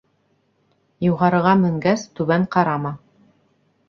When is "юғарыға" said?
1.07-1.51